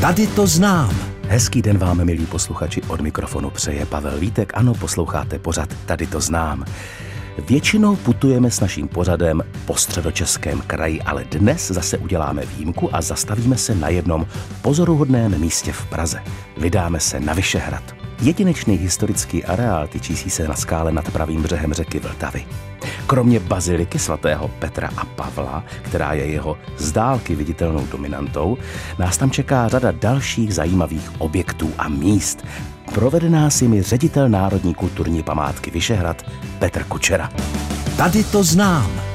[0.00, 0.96] Tady to znám.
[1.28, 4.52] Hezký den vám, milí posluchači, od mikrofonu přeje Pavel Vítek.
[4.54, 6.64] Ano, posloucháte pořad Tady to znám.
[7.48, 13.56] Většinou putujeme s naším pořadem po středočeském kraji, ale dnes zase uděláme výjimku a zastavíme
[13.56, 14.26] se na jednom
[14.62, 16.22] pozoruhodném místě v Praze.
[16.56, 17.99] Vydáme se na Vyšehrad.
[18.22, 22.46] Jedinečný historický areál tyčící se na skále nad pravým břehem řeky Vltavy.
[23.06, 28.58] Kromě baziliky svatého Petra a Pavla, která je jeho z dálky viditelnou dominantou,
[28.98, 32.44] nás tam čeká řada dalších zajímavých objektů a míst.
[32.94, 36.22] Provede nás jimi ředitel Národní kulturní památky Vyšehrad
[36.58, 37.30] Petr Kučera.
[37.96, 39.09] Tady to znám.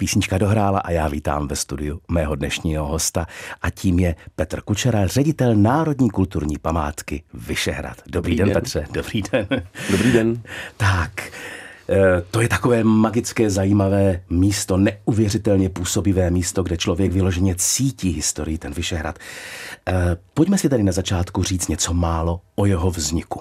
[0.00, 3.26] Písnička dohrála a já vítám ve studiu mého dnešního hosta
[3.62, 7.96] a tím je Petr Kučera, ředitel Národní kulturní památky Vyšehrad.
[8.06, 8.86] Dobrý, Dobrý den, den, Petře.
[8.92, 9.46] Dobrý den.
[9.90, 10.42] Dobrý den.
[10.76, 11.32] Tak,
[11.88, 18.58] eh, to je takové magické, zajímavé místo, neuvěřitelně působivé místo, kde člověk vyloženě cítí historii,
[18.58, 19.18] ten Vyšehrad.
[19.88, 23.40] Eh, pojďme si tady na začátku říct něco málo o jeho vzniku.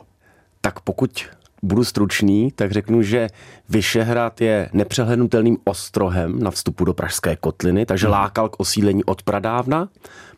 [0.61, 1.25] Tak pokud
[1.63, 3.27] budu stručný, tak řeknu, že
[3.69, 8.13] Vyšehrad je nepřehlednutelným ostrohem na vstupu do Pražské kotliny, takže hmm.
[8.13, 9.89] lákal k osídlení od pradávna.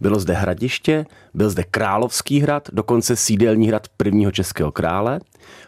[0.02, 5.20] Bylo zde hradiště, byl zde Královský hrad, dokonce sídelní hrad prvního českého krále.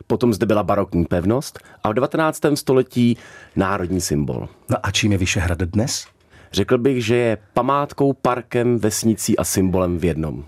[0.08, 2.42] Potom zde byla barokní pevnost a v 19.
[2.54, 3.18] století
[3.56, 4.50] národní symbol.
[4.70, 6.08] No a čím je Vyšehrad dnes?
[6.54, 10.46] Řekl bych, že je památkou, parkem, vesnicí a symbolem v jednom.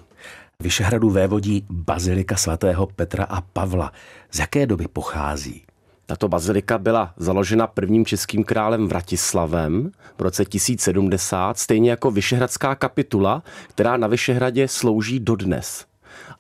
[0.60, 3.92] Vyšehradu vévodí bazilika svatého Petra a Pavla.
[4.32, 5.64] Z jaké doby pochází?
[6.06, 13.44] Tato bazilika byla založena prvním českým králem Vratislavem v roce 1070, stejně jako Vyšehradská kapitula,
[13.68, 15.86] která na Vyšehradě slouží dodnes.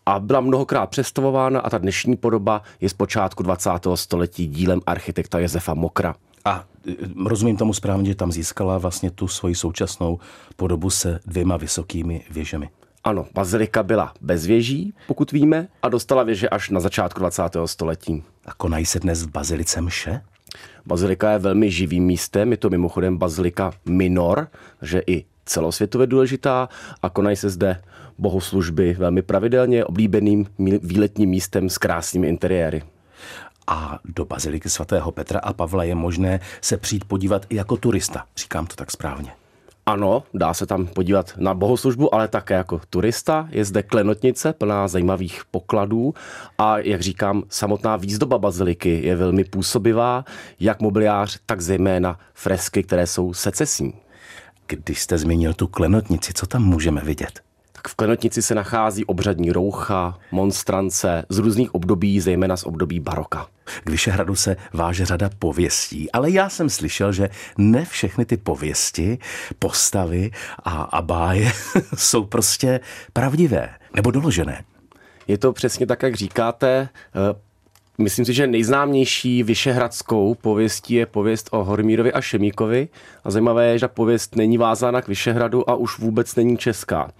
[0.05, 3.69] A byla mnohokrát přestavována a ta dnešní podoba je z počátku 20.
[3.95, 6.16] století dílem architekta Josefa Mokra.
[6.45, 6.93] A e,
[7.25, 10.19] rozumím tomu správně, že tam získala vlastně tu svoji současnou
[10.55, 12.69] podobu se dvěma vysokými věžemi.
[13.06, 17.42] Ano, bazilika byla bez věží, pokud víme, a dostala věže až na začátku 20.
[17.66, 18.23] století.
[18.45, 20.21] A konají se dnes v bazilice mše?
[20.86, 24.48] Bazilika je velmi živým místem, je to mimochodem bazilika minor,
[24.82, 26.70] že i celosvětově důležitá
[27.02, 27.82] a konají se zde
[28.17, 30.48] bohoslužby velmi pravidelně, oblíbeným
[30.82, 32.83] výletním místem s krásnými interiéry.
[33.67, 38.26] A do baziliky svatého Petra a Pavla je možné se přijít podívat i jako turista.
[38.37, 39.32] Říkám to tak správně.
[39.88, 43.48] Ano, dá se tam podívat na bohoslužbu, ale také jako turista.
[43.52, 46.14] Je zde klenotnice plná zajímavých pokladů
[46.58, 50.26] a, jak říkám, samotná výzdoba baziliky je velmi působivá,
[50.60, 53.94] jak mobiliář, tak zejména fresky, které jsou secesní.
[54.68, 57.42] Když jste zmínil tu klenotnici, co tam můžeme vidět?
[57.88, 63.48] V klenotnici se nachází obřadní roucha, monstrance z různých období, zejména z období baroka.
[63.84, 69.18] K Vyšehradu se váže řada pověstí, ale já jsem slyšel, že ne všechny ty pověsti,
[69.60, 70.32] postavy
[70.64, 71.52] a, a báje
[71.96, 72.80] jsou prostě
[73.14, 74.64] pravdivé nebo doložené.
[75.28, 76.90] Je to přesně tak, jak říkáte.
[76.90, 77.40] Eh,
[77.98, 82.88] myslím si, že nejznámější vyšehradskou pověstí je pověst o Hormírovi a Šemíkovi.
[83.23, 87.12] A zajímavé je, že pověst není vázána k Vyšehradu a už vůbec není česká.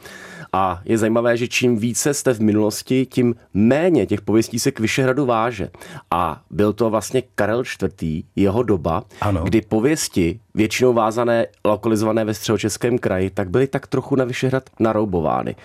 [0.55, 4.79] A je zajímavé, že čím více jste v minulosti, tím méně těch pověstí se k
[4.79, 5.69] Vyšehradu váže.
[6.11, 7.63] A byl to vlastně Karel
[8.01, 9.43] IV., jeho doba, ano.
[9.43, 15.55] kdy pověsti, většinou vázané, lokalizované ve středočeském kraji, tak byly tak trochu na Vyšehrad naroubovány.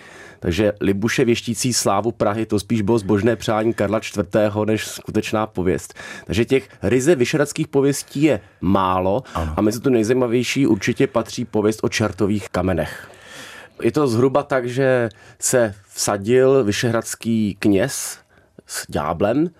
[0.41, 4.57] Takže Libuše věštící slávu Prahy, to spíš bylo zbožné přání Karla IV.
[4.65, 5.95] než skutečná pověst.
[6.27, 9.55] Takže těch ryze vyšehradských pověstí je málo ano.
[9.57, 13.11] a mezi to nejzajímavější určitě patří pověst o čertových kamenech.
[13.83, 15.09] Je to zhruba tak, že
[15.39, 18.19] se vsadil vyšehradský kněz
[18.67, 19.51] s ďáblem,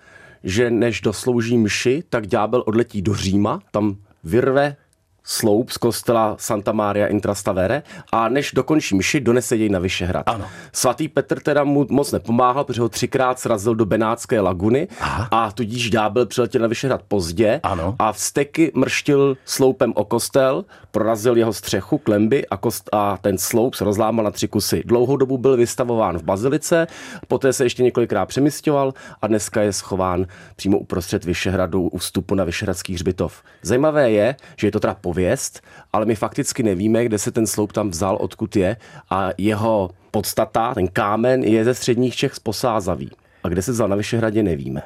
[0.43, 4.75] že než doslouží mši, tak ďábel odletí do Říma, tam vyrve
[5.23, 10.29] sloup z kostela Santa Maria Intrastavere a než dokončí mši, donese jej na Vyšehrad.
[10.29, 10.45] Ano.
[10.73, 15.27] Svatý Petr teda mu moc nepomáhal, protože ho třikrát srazil do Benátské laguny Aha.
[15.31, 17.95] a tudíž ďábel přiletěl na Vyšehrad pozdě ano.
[17.99, 23.75] a vsteky mrštil sloupem o kostel, prorazil jeho střechu, klemby a, kost, a ten sloup
[23.75, 24.83] se rozlámal na tři kusy.
[24.85, 26.87] Dlouhou dobu byl vystavován v Bazilice,
[27.27, 30.25] poté se ještě několikrát přemysťoval a dneska je schován
[30.55, 33.43] přímo uprostřed Vyšehradu u vstupu na Vyšehradský hřbitov.
[33.61, 35.61] Zajímavé je, že je to teda pověst,
[35.93, 38.77] ale my fakticky nevíme, kde se ten sloup tam vzal, odkud je
[39.09, 43.11] a jeho podstata, ten kámen, je ze středních Čech z Posázaví.
[43.43, 44.81] A kde se vzal na Vyšehradě, nevíme.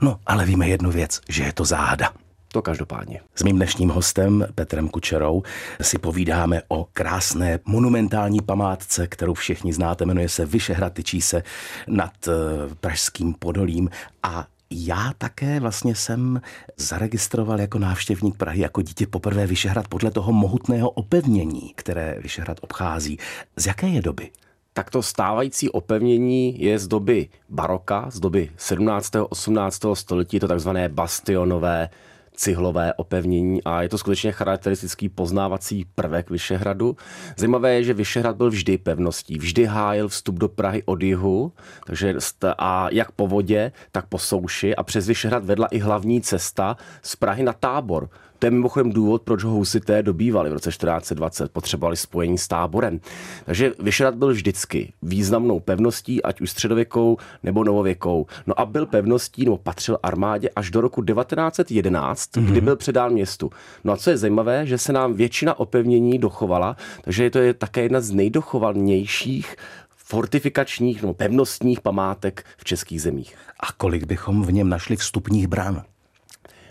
[0.00, 2.10] No, ale víme jednu věc, že je to záhada.
[2.52, 3.20] To každopádně.
[3.34, 5.42] S mým dnešním hostem Petrem Kučerou
[5.80, 11.42] si povídáme o krásné monumentální památce, kterou všichni znáte, jmenuje se Vyšehrad, tyčí se
[11.86, 12.32] nad eh,
[12.80, 13.90] Pražským podolím
[14.22, 16.40] a Já také vlastně jsem
[16.76, 23.18] zaregistroval jako návštěvník Prahy, jako dítě poprvé Vyšehrad podle toho mohutného opevnění, které Vyšehrad obchází.
[23.56, 24.30] Z jaké je doby?
[24.72, 29.12] Tak to stávající opevnění je z doby baroka, z doby 17.
[29.28, 29.80] 18.
[29.94, 31.88] století, to takzvané bastionové
[32.34, 36.96] cihlové opevnění a je to skutečně charakteristický poznávací prvek Vyšehradu.
[37.36, 41.52] Zajímavé je, že Vyšehrad byl vždy pevností, vždy hájil vstup do Prahy od jihu,
[41.86, 42.14] takže
[42.58, 47.16] a jak po vodě, tak po souši a přes Vyšehrad vedla i hlavní cesta z
[47.16, 48.08] Prahy na tábor.
[48.40, 51.52] To je mimochodem důvod, proč ho husité dobývali v roce 1420.
[51.52, 53.00] Potřebovali spojení s táborem.
[53.44, 58.26] Takže Vyšehrad byl vždycky významnou pevností, ať už středověkou nebo novověkou.
[58.46, 62.44] No a byl pevností nebo patřil armádě až do roku 1911, mm-hmm.
[62.44, 63.50] kdy byl předán městu.
[63.84, 67.82] No a co je zajímavé, že se nám většina opevnění dochovala, takže to je také
[67.82, 69.56] jedna z nejdochovanějších
[69.96, 73.36] fortifikačních nebo pevnostních památek v českých zemích.
[73.60, 75.82] A kolik bychom v něm našli vstupních brán?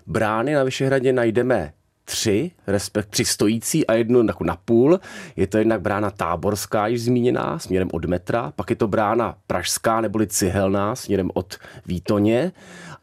[0.09, 1.73] Brány na Vyšehradě najdeme
[2.05, 4.99] tři, respekt tři stojící a jednu jako na půl.
[5.35, 10.01] Je to jednak brána táborská, již zmíněná, směrem od metra, pak je to brána pražská
[10.01, 12.51] neboli cihelná, směrem od Výtoně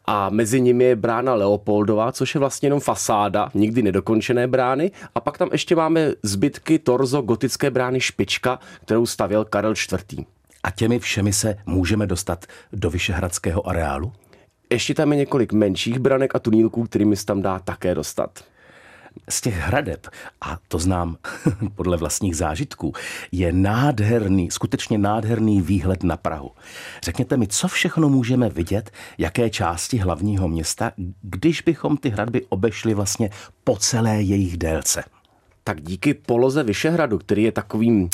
[0.05, 5.19] a mezi nimi je brána Leopoldova, což je vlastně jenom fasáda, nikdy nedokončené brány a
[5.19, 10.25] pak tam ještě máme zbytky torzo gotické brány Špička, kterou stavěl Karel IV.
[10.63, 14.13] A těmi všemi se můžeme dostat do Vyšehradského areálu?
[14.69, 18.43] Ještě tam je několik menších branek a tunílků, kterými se tam dá také dostat.
[19.29, 20.07] Z těch hradeb,
[20.41, 21.17] a to znám
[21.75, 22.93] podle vlastních zážitků,
[23.31, 26.51] je nádherný, skutečně nádherný výhled na Prahu.
[27.03, 30.91] Řekněte mi, co všechno můžeme vidět, jaké části hlavního města,
[31.21, 33.29] když bychom ty hradby obešli vlastně
[33.63, 35.03] po celé jejich délce?
[35.63, 38.09] Tak díky poloze Vyšehradu, který je takovým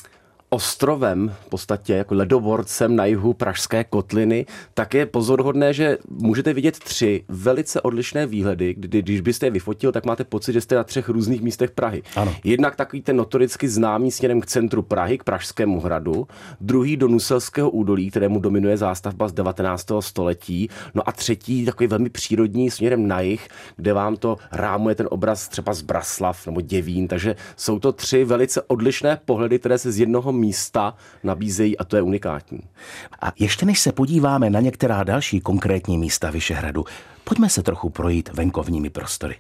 [0.54, 6.80] ostrovem, v podstatě jako ledoborcem na jihu Pražské kotliny, tak je pozorhodné, že můžete vidět
[6.80, 10.84] tři velice odlišné výhledy, kdy když byste je vyfotil, tak máte pocit, že jste na
[10.84, 12.04] třech různých místech Prahy.
[12.16, 12.36] Ano.
[12.44, 16.28] Jednak takový ten notoricky známý směrem k centru Prahy, k Pražskému hradu,
[16.62, 19.92] druhý do Nuselského údolí, kterému dominuje zástavba z 19.
[20.00, 25.08] století, no a třetí takový velmi přírodní směrem na jih, kde vám to rámuje ten
[25.10, 29.92] obraz třeba z Braslav nebo Děvín, takže jsou to tři velice odlišné pohledy, které se
[29.92, 32.60] z jednoho místa nabízejí a to je unikátní.
[33.22, 36.86] A ještě než se podíváme na některá další konkrétní místa Vyšehradu,
[37.24, 39.36] pojďme se trochu projít venkovními prostory.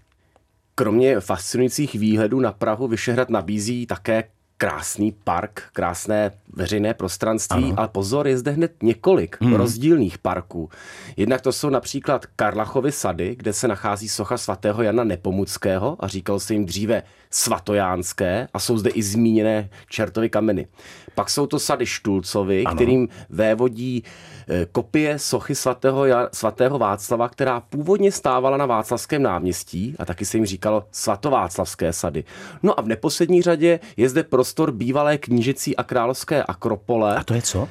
[0.75, 4.23] Kromě fascinujících výhledů na Prahu Vyšehrad nabízí také
[4.63, 7.73] krásný park, krásné veřejné prostranství, ano.
[7.77, 9.53] ale pozor, je zde hned několik hmm.
[9.53, 10.69] rozdílných parků.
[11.17, 16.39] Jednak to jsou například Karlachovy sady, kde se nachází socha svatého Jana Nepomuckého a říkal
[16.39, 20.67] se jim dříve svatojánské a jsou zde i zmíněné čertovy kameny.
[21.15, 22.75] Pak jsou to sady Štulcovi, ano.
[22.75, 24.03] kterým vévodí
[24.49, 30.37] e, kopie sochy svatého, svatého Václava, která původně stávala na Václavském náměstí a taky se
[30.37, 32.23] jim říkalo svatováclavské sady.
[32.63, 34.23] No a v neposlední řadě je zde
[34.53, 37.15] prostor bývalé knížecí a královské akropole.
[37.15, 37.69] A to je co?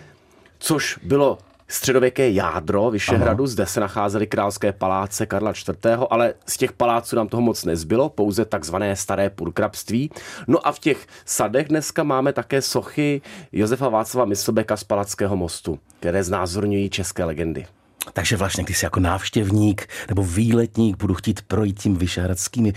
[0.58, 1.38] Což bylo
[1.68, 3.44] středověké jádro Vyšehradu.
[3.44, 3.50] Aha.
[3.50, 8.08] Zde se nacházely královské paláce Karla IV., ale z těch paláců nám toho moc nezbylo,
[8.08, 10.10] pouze takzvané staré purkrabství.
[10.46, 15.78] No a v těch sadech dneska máme také sochy Josefa Václava Myslbeka z Palackého mostu,
[16.00, 17.66] které znázorňují české legendy.
[18.12, 22.72] Takže vlastně, když jsi jako návštěvník nebo výletník budu chtít projít tím vyšehradskými,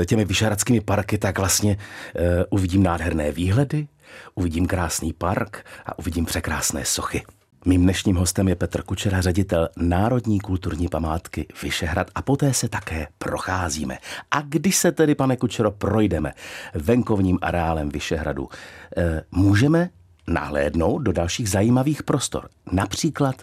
[0.00, 1.76] eh, těmi vyšehradskými parky, tak vlastně
[2.16, 3.88] eh, uvidím nádherné výhledy,
[4.34, 7.22] uvidím krásný park a uvidím překrásné sochy.
[7.64, 13.06] Mým dnešním hostem je Petr Kučera, ředitel Národní kulturní památky Vyšehrad a poté se také
[13.18, 13.98] procházíme.
[14.30, 16.32] A když se tedy, pane Kučero, projdeme
[16.74, 18.48] venkovním areálem Vyšehradu,
[18.96, 19.90] eh, můžeme
[20.28, 23.36] nahlédnout do dalších zajímavých prostor, například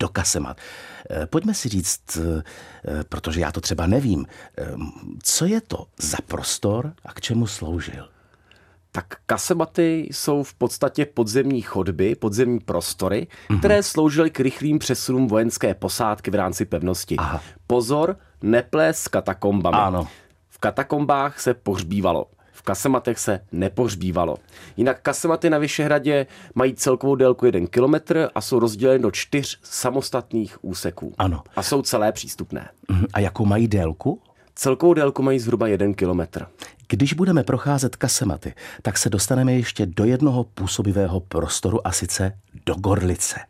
[0.00, 0.56] do kasemat.
[1.10, 2.42] Eh, pojďme si říct, eh,
[3.08, 4.26] protože já to třeba nevím,
[5.22, 8.08] co je to za prostor a k čemu sloužil?
[8.92, 13.58] tak kasematy jsou v podstatě podzemní chodby, podzemní prostory, mm-hmm.
[13.58, 17.16] které sloužily k rychlým přesunům vojenské posádky v rámci pevnosti.
[17.16, 17.40] Aha.
[17.66, 19.76] Pozor, neplés s katakombami.
[19.80, 20.08] Ano.
[20.48, 22.26] V katakombách se pohřbívalo.
[22.62, 24.36] V kasematech se nepohřbívalo.
[24.76, 27.94] Jinak kasematy na Vyšehradě mají celkovou délku 1 km
[28.34, 31.14] a jsou rozděleny do čtyř samostatných úseků.
[31.18, 31.42] Ano.
[31.56, 32.68] A jsou celé přístupné.
[32.88, 33.06] Mhm.
[33.12, 34.20] A jakou mají délku?
[34.54, 36.46] Celkovou délku mají zhruba jeden kilometr.
[36.88, 42.74] Když budeme procházet kasematy, tak se dostaneme ještě do jednoho působivého prostoru a sice do
[42.74, 43.40] Gorlice.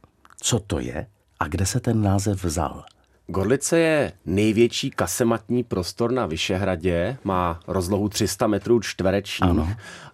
[0.40, 1.07] Co to je
[1.40, 2.85] a kde se ten název vzal?
[3.33, 9.69] Gorlice je největší kasematní prostor na Vyšehradě, má rozlohu 300 metrů čtverečních ano.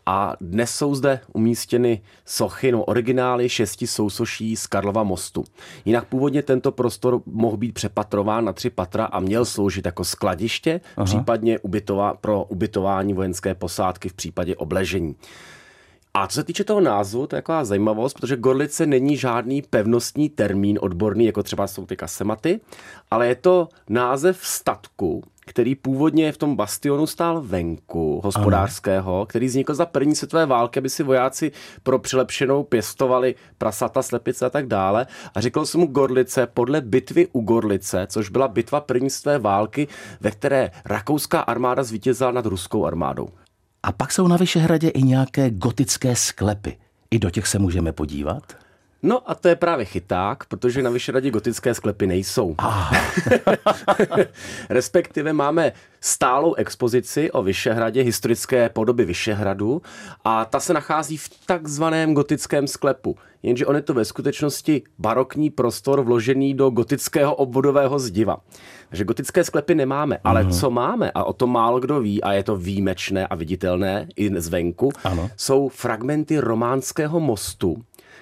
[0.07, 5.45] a dnes jsou zde umístěny sochy, no originály šesti sousoší z Karlova mostu.
[5.85, 10.81] Jinak původně tento prostor mohl být přepatrován na tři patra a měl sloužit jako skladiště,
[10.97, 11.05] Aha.
[11.05, 15.17] případně ubytová, pro ubytování vojenské posádky v případě obležení.
[16.19, 20.29] A co se týče toho názvu, to je taková zajímavost, protože Gorlice není žádný pevnostní
[20.29, 22.61] termín odborný, jako třeba jsou ty kasematy,
[23.11, 29.27] ale je to název statku, který původně v tom bastionu stál venku hospodářského, ano.
[29.27, 34.51] který vznikl za první světové války, aby si vojáci pro přilepšenou pěstovali prasata, slepice a
[34.51, 35.07] tak dále.
[35.35, 39.89] A říkalo se mu Gorlice podle bitvy u Gorlice, což byla bitva první světové války,
[40.21, 43.29] ve které rakouská armáda zvítězila nad ruskou armádou.
[43.83, 46.79] A pak jsou na Vyšehradě i nějaké gotické sklepy.
[47.11, 48.68] I do těch se můžeme podívat?
[49.03, 52.55] No a to je právě chyták, protože na Vyšehradě gotické sklepy nejsou.
[52.59, 52.91] Ah.
[54.71, 59.83] Respektive máme stálou expozici o Vyšehradě, historické podoby Vyšehradu
[60.25, 63.17] a ta se nachází v takzvaném gotickém sklepu.
[63.43, 68.37] Jenže on je to ve skutečnosti barokní prostor vložený do gotického obvodového zdiva.
[68.89, 70.51] Takže gotické sklepy nemáme, ale mm.
[70.51, 74.41] co máme, a o tom málo kdo ví, a je to výjimečné a viditelné i
[74.41, 75.31] zvenku, ano.
[75.37, 77.77] jsou fragmenty románského mostu,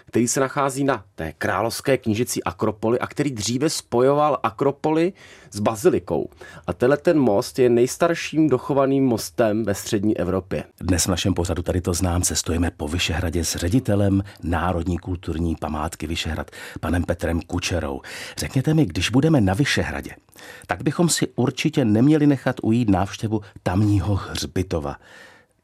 [0.06, 5.12] který se nachází na té královské knížici Akropoli a který dříve spojoval Akropoli
[5.50, 6.30] s bazilikou.
[6.66, 10.64] A tenhle ten most je nejstarším dochovaným mostem ve střední Evropě.
[10.80, 16.06] Dnes v našem pořadu tady to znám, cestujeme po Vyšehradě s ředitelem Národní kulturní památky
[16.06, 18.00] Vyšehrad, panem Petrem Kučerou.
[18.38, 20.10] Řekněte mi, když budeme na Vyšehradě,
[20.66, 24.96] tak bychom si určitě neměli nechat ujít návštěvu tamního hřbitova.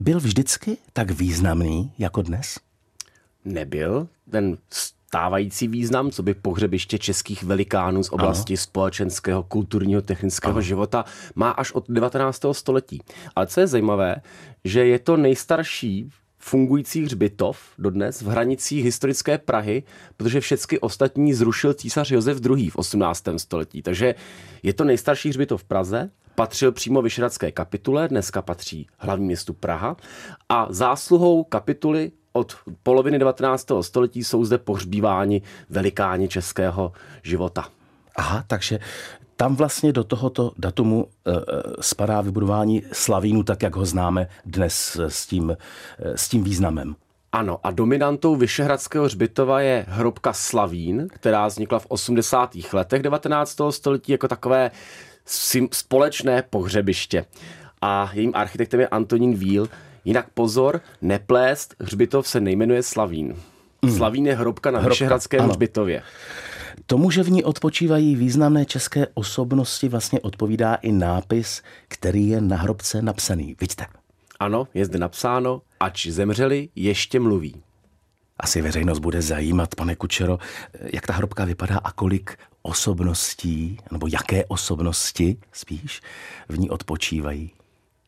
[0.00, 2.58] Byl vždycky tak významný jako dnes?
[3.44, 8.58] Nebyl ten stávající význam, co by pohřebiště českých velikánů z oblasti ano.
[8.58, 10.62] společenského, kulturního, technického ano.
[10.62, 12.42] života má až od 19.
[12.52, 13.00] století.
[13.36, 14.16] Ale co je zajímavé,
[14.64, 19.82] že je to nejstarší fungující hřbitov dodnes v hranicích historické Prahy,
[20.16, 22.70] protože všechny ostatní zrušil císař Josef II.
[22.70, 23.24] v 18.
[23.36, 23.82] století.
[23.82, 24.14] Takže
[24.62, 29.96] je to nejstarší hřbitov v Praze, patřil přímo Vyšehradské kapitule, dneska patří hlavní městu Praha
[30.48, 33.66] a zásluhou kapituly od poloviny 19.
[33.80, 37.68] století jsou zde pohřbíváni velikáni českého života.
[38.16, 38.78] Aha, takže
[39.36, 41.32] tam vlastně do tohoto datumu e,
[41.80, 45.56] spadá vybudování Slavínu, tak jak ho známe dnes s tím,
[45.98, 46.94] s tím významem.
[47.34, 52.56] Ano, a dominantou Vyšehradského hřbitova je hrobka Slavín, která vznikla v 80.
[52.72, 53.60] letech 19.
[53.70, 54.70] století jako takové
[55.72, 57.24] společné pohřebiště.
[57.82, 59.68] A jejím architektem je Antonín Víl,
[60.04, 63.36] Jinak pozor, neplést, hřbitov se nejmenuje Slavín.
[63.82, 63.96] Mm.
[63.96, 66.02] Slavín je hrobka na Vyšehradském hřbitově.
[66.86, 72.56] Tomu, že v ní odpočívají významné české osobnosti, vlastně odpovídá i nápis, který je na
[72.56, 73.56] hrobce napsaný.
[73.60, 73.86] Vidíte?
[74.40, 77.62] Ano, je zde napsáno, ač zemřeli, ještě mluví.
[78.38, 80.38] Asi veřejnost bude zajímat, pane Kučero,
[80.92, 86.00] jak ta hrobka vypadá a kolik osobností, nebo jaké osobnosti spíš
[86.48, 87.52] v ní odpočívají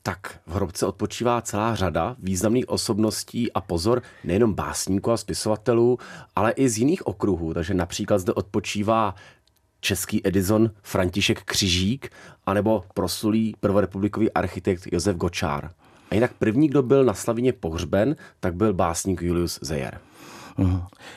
[0.06, 5.98] tak v hrobce odpočívá celá řada významných osobností a pozor, nejenom básníků a spisovatelů,
[6.36, 7.54] ale i z jiných okruhů.
[7.54, 9.14] Takže například zde odpočívá
[9.80, 12.12] český Edison František Křižík,
[12.46, 15.70] anebo proslulý prvorepublikový architekt Josef Gočár.
[16.10, 20.00] A jinak první, kdo byl na Slavině pohřben, tak byl básník Julius Zeyer.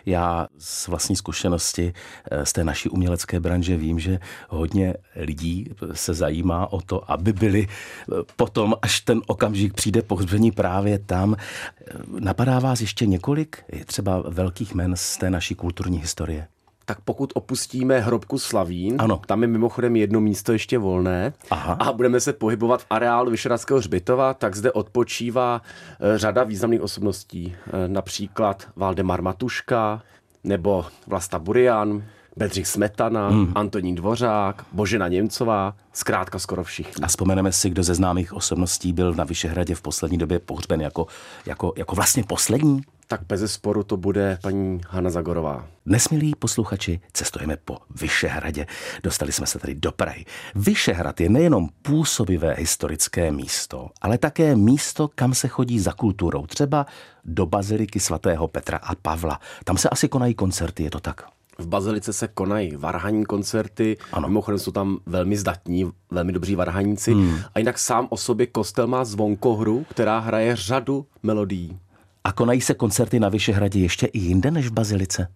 [0.05, 1.93] Já z vlastní zkušenosti
[2.31, 7.33] eh, z té naší umělecké branže vím, že hodně lidí se zajímá o to, aby
[7.33, 11.35] byli eh, potom, až ten okamžik přijde pohřbení právě tam.
[11.35, 16.47] Eh, napadá vás ještě několik třeba velkých men z té naší kulturní historie?
[16.87, 19.21] Tak pokud opustíme hrobku Slavín, ano.
[19.25, 21.73] tam je mimochodem jedno místo ještě volné Aha.
[21.79, 25.61] a budeme se pohybovat v areálu Vyšeradského hřbitova, tak zde odpočívá
[25.99, 30.01] eh, řada významných osobností, eh, například Valdemar Matuška
[30.43, 32.03] nebo Vlasta Burian,
[32.37, 33.51] Bedřich Smetana, hmm.
[33.55, 37.03] Antonín Dvořák, Božena Němcová, zkrátka skoro všichni.
[37.03, 41.07] A vzpomeneme si, kdo ze známých osobností byl na Vyšehradě v poslední době pohřben jako,
[41.45, 42.81] jako, jako vlastně poslední?
[43.09, 45.67] Tak bez sporu to bude paní Hanna Zagorová.
[45.85, 48.65] Dnes, milí posluchači, cestujeme po Vyšehradě.
[49.03, 50.25] Dostali jsme se tady do Prahy.
[50.55, 56.47] Vyšehrad je nejenom působivé historické místo, ale také místo, kam se chodí za kulturou.
[56.47, 56.85] Třeba
[57.25, 59.39] do baziliky svatého Petra a Pavla.
[59.63, 61.21] Tam se asi konají koncerty, je to tak?
[61.57, 64.27] V Bazilice se konají varhanní koncerty, ano.
[64.27, 67.13] mimochodem jsou tam velmi zdatní, velmi dobří varhaníci.
[67.13, 67.39] Hmm.
[67.55, 71.79] A jinak sám o sobě kostel má zvonkohru, která hraje řadu melodií.
[72.27, 75.27] A konají se koncerty na Vyšehradě ještě i jinde než v Bazilice?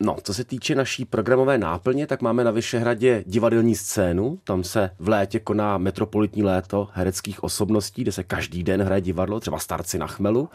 [0.00, 4.38] No, co se týče naší programové náplně, tak máme na Vyšehradě divadelní scénu.
[4.44, 9.40] Tam se v létě koná metropolitní léto hereckých osobností, kde se každý den hraje divadlo,
[9.40, 10.48] třeba Starci na chmelu.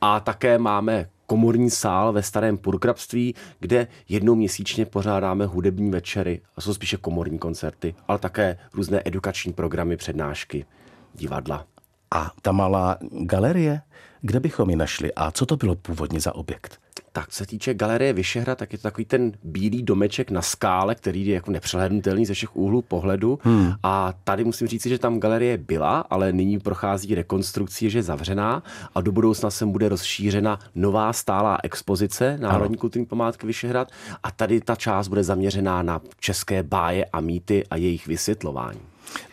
[0.00, 6.60] A také máme komorní sál ve Starém Purkrabství, kde jednou měsíčně pořádáme hudební večery, a
[6.60, 10.66] jsou spíše komorní koncerty, ale také různé edukační programy, přednášky,
[11.14, 11.66] divadla.
[12.10, 13.80] A ta malá galerie,
[14.20, 16.78] kde bychom ji našli a co to bylo původně za objekt?
[17.12, 21.26] Tak, se týče galerie Vyšehrad, tak je to takový ten bílý domeček na skále, který
[21.26, 23.38] je jako nepřehlednutelný ze všech úhlů pohledu.
[23.42, 23.72] Hmm.
[23.82, 28.62] A tady musím říct, že tam galerie byla, ale nyní prochází rekonstrukcí, že je zavřená
[28.94, 32.80] a do budoucna se bude rozšířena nová stálá expozice Národní ano.
[32.80, 33.88] kulturní památky Vyšehrad
[34.22, 38.80] a tady ta část bude zaměřená na české báje a mýty a jejich vysvětlování.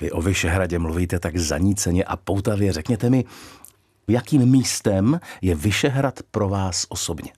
[0.02, 2.74] Vy o Vyšehradě mluvíte tak zaníceně a poutavě.
[2.74, 3.26] Řekněte mi,
[4.08, 7.32] jakým místem je Vyšehrad pro vás osobně?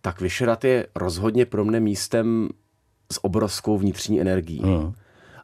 [0.00, 2.48] tak Vyšehrad je rozhodně pro mne místem
[3.12, 4.62] s obrovskou vnitřní energií.
[4.64, 4.92] Mm.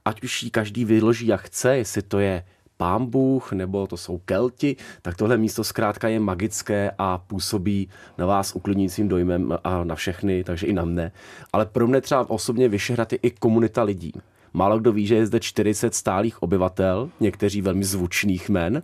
[0.04, 2.44] Ať už ji každý vyloží jak chce, jestli to je
[2.76, 7.88] pán Bůh nebo to jsou Kelti, tak tohle místo zkrátka je magické a působí
[8.18, 11.12] na vás uklidňujícím dojmem a na všechny, takže i na mne.
[11.52, 14.12] Ale pro mě třeba osobně Vyšehrad je i komunita lidí.
[14.54, 18.82] Málo kdo ví, že je zde 40 stálých obyvatel, někteří velmi zvučných men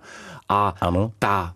[0.48, 1.12] a ano.
[1.18, 1.54] ta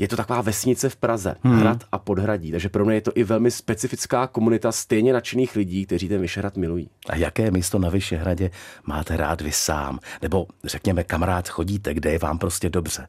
[0.00, 1.58] je to taková vesnice v Praze, hmm.
[1.58, 2.50] hrad a podhradí.
[2.50, 6.56] Takže pro mě je to i velmi specifická komunita stejně nadšených lidí, kteří ten Vyšehrad
[6.56, 6.90] milují.
[7.08, 8.50] A jaké místo na Vyšehradě
[8.84, 9.98] máte rád vy sám?
[10.22, 13.08] Nebo řekněme, kamarád chodíte, kde je vám prostě dobře?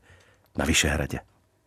[0.58, 1.20] Na Vyšehradě.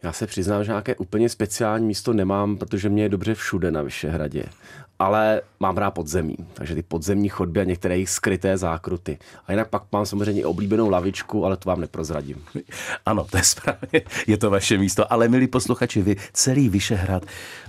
[0.02, 3.82] Já se přiznám, že nějaké úplně speciální místo nemám, protože mě je dobře všude na
[3.82, 4.44] Vyšehradě
[4.98, 9.18] ale mám rád podzemí, takže ty podzemní chodby a některé jejich skryté zákruty.
[9.46, 12.44] A jinak pak mám samozřejmě oblíbenou lavičku, ale to vám neprozradím.
[13.06, 17.22] Ano, to je správně, je to vaše místo, ale milí posluchači, vy celý Vyšehrad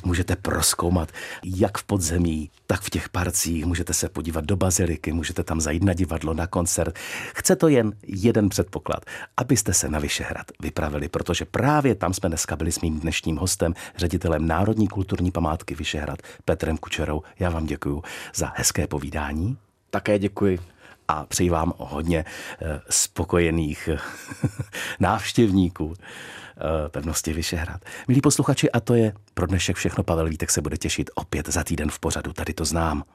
[0.03, 1.11] můžete proskoumat
[1.43, 5.83] jak v podzemí, tak v těch parcích, můžete se podívat do baziliky, můžete tam zajít
[5.83, 6.99] na divadlo, na koncert.
[7.35, 9.05] Chce to jen jeden předpoklad,
[9.37, 13.73] abyste se na Vyšehrad vypravili, protože právě tam jsme dneska byli s mým dnešním hostem,
[13.97, 17.21] ředitelem Národní kulturní památky Vyšehrad, Petrem Kučerou.
[17.39, 18.03] Já vám děkuji
[18.35, 19.57] za hezké povídání.
[19.89, 20.59] Také děkuji.
[21.07, 22.25] A přeji vám hodně
[22.61, 23.89] eh, spokojených
[24.99, 27.81] návštěvníků eh, pevnosti Vyšehrad.
[28.07, 30.03] Milí posluchači, a to je pro dnešek všechno.
[30.03, 32.33] Pavel Vítek se bude těšit opět za týden v pořadu.
[32.33, 33.03] Tady to znám.